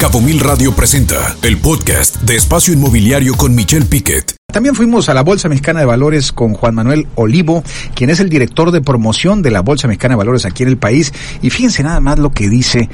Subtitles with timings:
[0.00, 4.34] Cabo Mil Radio presenta el podcast de Espacio Inmobiliario con Michelle Piquet.
[4.50, 7.62] También fuimos a la Bolsa Mexicana de Valores con Juan Manuel Olivo,
[7.94, 10.78] quien es el director de promoción de la Bolsa Mexicana de Valores aquí en el
[10.78, 11.12] país.
[11.42, 12.88] Y fíjense nada más lo que dice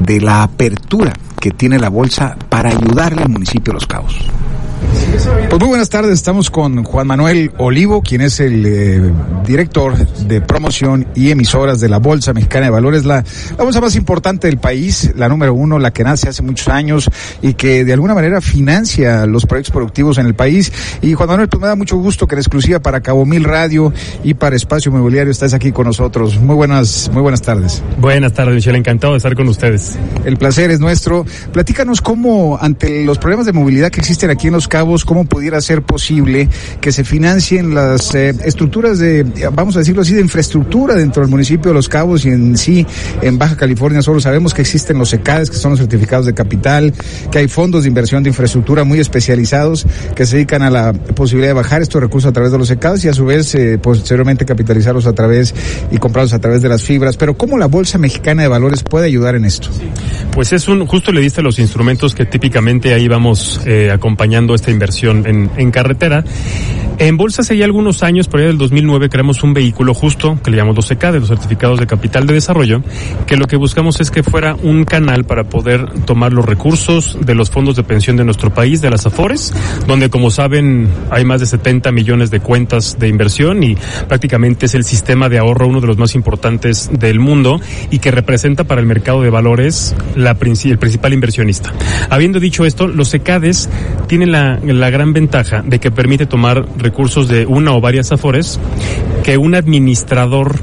[0.00, 4.16] de la apertura que tiene la bolsa para ayudarle al municipio de Los Cabos.
[5.48, 9.12] Pues muy buenas tardes, estamos con Juan Manuel Olivo, quien es el eh,
[9.46, 13.24] director de promoción y emisoras de la Bolsa Mexicana de Valores, la,
[13.56, 17.10] la, bolsa más importante del país, la número uno, la que nace hace muchos años
[17.40, 20.72] y que de alguna manera financia los proyectos productivos en el país.
[21.00, 23.92] Y Juan Manuel, pues me da mucho gusto que en exclusiva para Cabo Mil Radio
[24.22, 26.38] y para Espacio Inmobiliario estés aquí con nosotros.
[26.38, 27.82] Muy buenas, muy buenas tardes.
[27.98, 29.98] Buenas tardes, Michelle, encantado de estar con ustedes.
[30.24, 31.24] El placer es nuestro.
[31.52, 35.60] Platícanos cómo, ante los problemas de movilidad que existen aquí en Los Cabos, cómo pudiera
[35.60, 36.48] ser posible
[36.80, 41.30] que se financien las eh, estructuras de, vamos a decirlo así, de infraestructura dentro del
[41.30, 42.86] municipio de Los Cabos y en sí
[43.22, 46.92] en Baja California Solo sabemos que existen los ECADES, que son los certificados de capital,
[47.30, 51.50] que hay fondos de inversión de infraestructura muy especializados que se dedican a la posibilidad
[51.50, 54.44] de bajar estos recursos a través de los ECADES y a su vez eh, posteriormente
[54.44, 55.54] capitalizarlos a través
[55.90, 57.16] y comprarlos a través de las fibras.
[57.16, 59.68] Pero ¿cómo la Bolsa Mexicana de Valores puede ayudar en esto?
[60.32, 64.70] Pues es un, justo le diste los instrumentos que típicamente ahí vamos eh, acompañando esta
[64.70, 66.24] inversión en, carretera.
[66.98, 70.50] En bolsa hace ya algunos años, por allá del 2009, creamos un vehículo justo que
[70.50, 72.82] le llamamos los de los certificados de capital de desarrollo,
[73.26, 77.34] que lo que buscamos es que fuera un canal para poder tomar los recursos de
[77.36, 79.54] los fondos de pensión de nuestro país, de las AFORES,
[79.86, 83.76] donde como saben hay más de 70 millones de cuentas de inversión y
[84.08, 88.10] prácticamente es el sistema de ahorro uno de los más importantes del mundo y que
[88.10, 91.72] representa para el mercado de valores la, el principal inversionista.
[92.10, 93.68] Habiendo dicho esto, los ECADES
[94.08, 98.58] tienen la, la gran ventaja de que permite tomar recursos de una o varias afores
[99.22, 100.56] que un administrador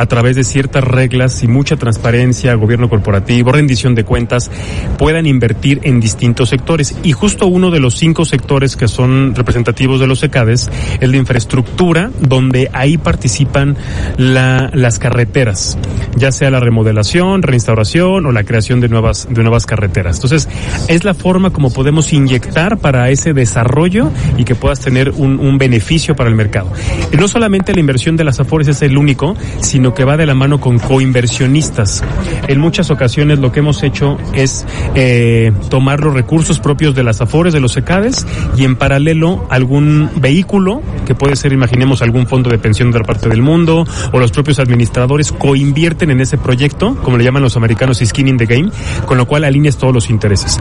[0.00, 4.50] a través de ciertas reglas y mucha transparencia, gobierno corporativo, rendición de cuentas,
[4.96, 6.96] puedan invertir en distintos sectores.
[7.02, 11.18] Y justo uno de los cinco sectores que son representativos de los ECADES, el de
[11.18, 13.76] infraestructura, donde ahí participan
[14.16, 15.76] la, las carreteras,
[16.16, 20.16] ya sea la remodelación, reinstauración o la creación de nuevas, de nuevas carreteras.
[20.16, 20.48] Entonces,
[20.88, 25.58] es la forma como podemos inyectar para ese desarrollo y que puedas tener un, un
[25.58, 26.72] beneficio para el mercado.
[27.12, 30.26] Y no solamente la inversión de las AFORES es el único, sino que va de
[30.26, 32.02] la mano con coinversionistas.
[32.48, 37.20] En muchas ocasiones lo que hemos hecho es eh, tomar los recursos propios de las
[37.20, 42.50] afores, de los ECADES, y en paralelo algún vehículo, que puede ser, imaginemos, algún fondo
[42.50, 46.96] de pensión de la parte del mundo, o los propios administradores coinvierten en ese proyecto,
[47.02, 48.70] como le llaman los americanos skin in the game,
[49.06, 50.58] con lo cual alineas todos los intereses.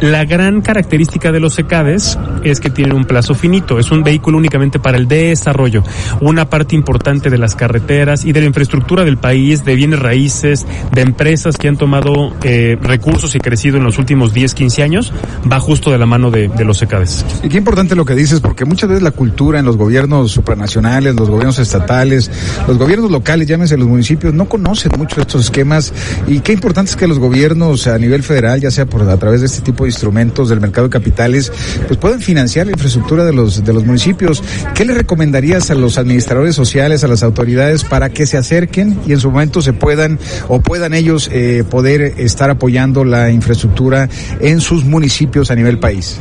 [0.00, 4.38] La gran característica de los ECADES es que tienen un plazo finito, es un vehículo
[4.38, 5.82] únicamente para el desarrollo.
[6.20, 9.98] Una parte importante de las carreteras y de la infraestructura estructura del país, de bienes
[9.98, 14.82] raíces, de empresas que han tomado eh, recursos y crecido en los últimos 10, 15
[14.82, 15.12] años,
[15.50, 17.26] va justo de la mano de, los ECADES.
[17.42, 21.14] Y qué importante lo que dices, porque muchas veces la cultura en los gobiernos supranacionales,
[21.14, 22.30] los gobiernos estatales,
[22.66, 25.92] los gobiernos locales, llámese los municipios, no conocen mucho estos esquemas
[26.26, 29.40] y qué importante es que los gobiernos a nivel federal, ya sea por a través
[29.40, 31.52] de este tipo de instrumentos del mercado de capitales,
[31.86, 34.42] pues pueden financiar la infraestructura de los de los municipios.
[34.74, 38.51] ¿Qué le recomendarías a los administradores sociales, a las autoridades para que se acerquen
[39.06, 40.18] y en su momento se puedan
[40.48, 44.08] o puedan ellos eh, poder estar apoyando la infraestructura
[44.40, 46.18] en sus municipios a nivel país?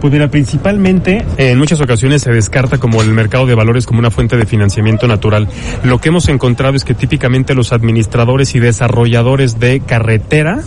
[0.00, 4.10] Pues mira, principalmente en muchas ocasiones se descarta como el mercado de valores como una
[4.10, 5.48] fuente de financiamiento natural.
[5.84, 10.62] Lo que hemos encontrado es que típicamente los administradores y desarrolladores de carretera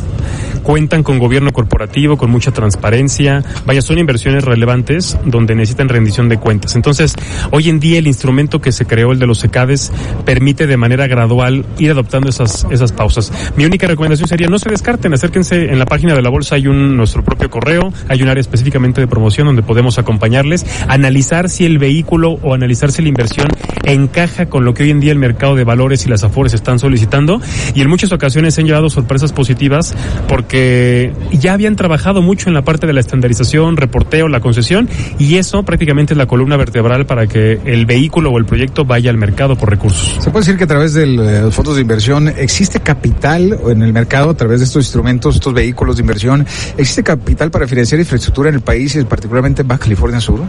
[0.63, 3.44] cuentan con gobierno corporativo, con mucha transparencia.
[3.66, 6.75] Vaya, son inversiones relevantes donde necesitan rendición de cuentas.
[6.75, 7.16] Entonces,
[7.51, 9.91] hoy en día el instrumento que se creó, el de los ECADES,
[10.25, 13.31] permite de manera gradual ir adoptando esas, esas pausas.
[13.56, 16.68] Mi única recomendación sería no se descarten, acérquense en la página de la bolsa, hay
[16.68, 21.66] un nuestro propio correo, hay un área específicamente de promoción donde podemos acompañarles, analizar si
[21.66, 23.47] el vehículo o analizar si la inversión
[23.84, 26.79] encaja con lo que hoy en día el mercado de valores y las afores están
[26.79, 27.41] solicitando
[27.75, 29.94] y en muchas ocasiones se han llevado sorpresas positivas
[30.28, 30.53] porque
[31.31, 35.64] ya habían trabajado mucho en la parte de la estandarización, reporteo, la concesión y eso
[35.64, 39.55] prácticamente es la columna vertebral para que el vehículo o el proyecto vaya al mercado
[39.55, 40.17] por recursos.
[40.23, 43.82] Se puede decir que a través de eh, los fondos de inversión, ¿existe capital en
[43.82, 46.46] el mercado a través de estos instrumentos, estos vehículos de inversión?
[46.78, 50.41] ¿Existe capital para financiar infraestructura en el país y particularmente en Baja California Sur?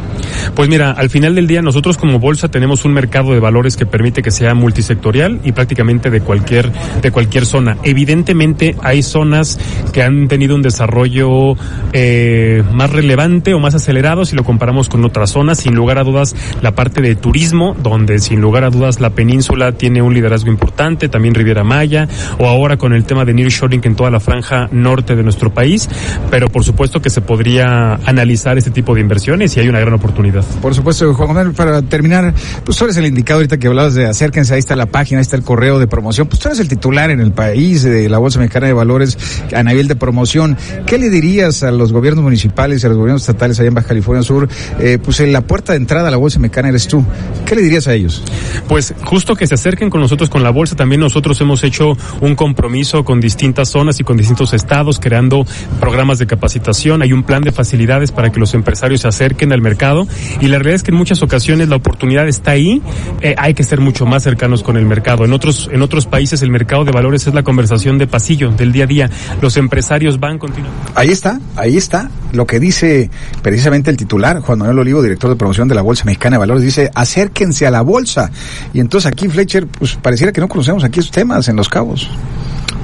[0.55, 3.87] Pues mira, al final del día nosotros como bolsa tenemos un mercado de valores que
[3.87, 7.77] permite que sea multisectorial y prácticamente de cualquier de cualquier zona.
[7.83, 9.59] Evidentemente hay zonas
[9.94, 11.55] que han tenido un desarrollo
[11.93, 15.61] eh, más relevante o más acelerado si lo comparamos con otras zonas.
[15.61, 19.73] Sin lugar a dudas, la parte de turismo, donde sin lugar a dudas la península
[19.73, 22.08] tiene un liderazgo importante, también Riviera Maya,
[22.38, 25.88] o ahora con el tema de nearshoring en toda la franja norte de nuestro país,
[26.29, 29.94] pero por supuesto que se podría analizar este tipo de inversiones y hay una gran
[29.94, 30.44] oportunidad.
[30.61, 34.06] Por supuesto, Juan Manuel, para terminar, pues tú eres el indicado ahorita que hablabas de
[34.06, 36.69] acérquense, ahí está la página, ahí está el correo de promoción, pues tú eres el
[36.69, 39.17] titular en el país de la Bolsa Mexicana de Valores
[39.55, 40.57] a nivel de promoción.
[40.87, 43.89] ¿Qué le dirías a los gobiernos municipales y a los gobiernos estatales allá en Baja
[43.89, 44.49] California Sur?
[44.81, 47.05] Eh, pues en la puerta de entrada a la Bolsa Mexicana eres tú.
[47.45, 48.23] ¿Qué le dirías a ellos?
[48.69, 52.35] Pues justo que se acerquen con nosotros con la bolsa, también nosotros hemos hecho un
[52.35, 55.47] compromiso con distintas zonas y con distintos estados, creando
[55.81, 59.61] programas de capacitación, hay un plan de facilidades para que los empresarios se acerquen al
[59.61, 60.07] mercado
[60.41, 62.83] y la realidad es que en muchas ocasiones la oportunidad está ahí,
[63.21, 65.25] eh, hay que ser mucho más cercanos con el mercado.
[65.25, 68.73] En otros, en otros países el mercado de valores es la conversación de pasillo, del
[68.73, 69.11] día a día.
[69.41, 69.74] Los empresarios
[70.19, 70.93] van continuamente.
[70.94, 73.11] Ahí está, ahí está lo que dice
[73.43, 76.62] precisamente el titular, Juan Manuel Olivo, director de promoción de la Bolsa Mexicana de Valores,
[76.62, 78.31] dice, acérquense a la bolsa.
[78.73, 82.11] Y entonces aquí, Fletcher, pues pareciera que no conocemos aquí esos temas en Los Cabos.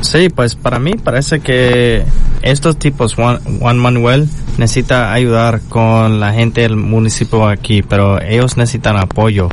[0.02, 2.04] Sí, pues para mí parece que
[2.42, 8.56] estos tipos, Juan, Juan, Manuel necesita ayudar con la gente del municipio aquí, pero ellos
[8.56, 9.48] necesitan apoyo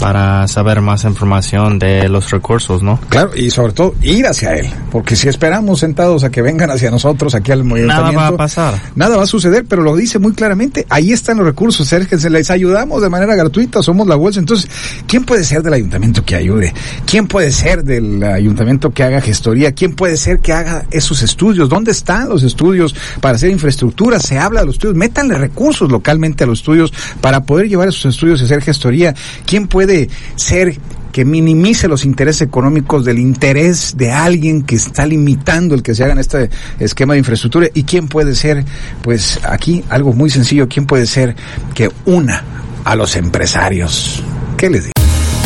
[0.00, 2.98] para saber más información de los recursos, ¿no?
[3.08, 6.90] Claro, y sobre todo ir hacia él, porque si esperamos sentados a que vengan hacia
[6.90, 8.02] nosotros, aquí al movimiento.
[8.02, 8.80] Nada va a pasar.
[8.94, 12.50] Nada va a suceder, pero lo dice muy claramente, ahí están los recursos, se les
[12.50, 14.40] ayudamos de manera gratuita, somos la bolsa.
[14.40, 14.70] Entonces,
[15.06, 16.72] ¿quién puede ser del ayuntamiento que ayude?
[17.06, 19.72] ¿Quién puede ser del ayuntamiento que haga gestoría?
[19.72, 21.68] ¿Quién puede ser que haga esos estudios?
[21.68, 24.18] ¿Dónde están los estudios para hacer infraestructura?
[24.18, 28.14] Se habla de los estudios, métanle recursos localmente a los estudios para poder llevar esos
[28.14, 29.14] estudios y hacer gestoría.
[29.46, 30.76] ¿Quién puede ser
[31.12, 36.02] que minimice los intereses económicos del interés de alguien que está limitando el que se
[36.02, 36.50] haga en este
[36.80, 38.64] esquema de infraestructura y quién puede ser,
[39.02, 41.36] pues aquí algo muy sencillo, quién puede ser
[41.72, 42.42] que una
[42.84, 44.22] a los empresarios.
[44.58, 44.92] ¿Qué les digo?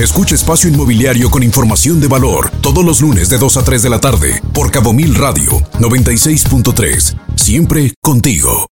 [0.02, 3.90] Escucha Espacio Inmobiliario con información de valor todos los lunes de 2 a 3 de
[3.90, 7.16] la tarde por Cabo Mil Radio 96.3.
[7.36, 8.66] Siempre contigo.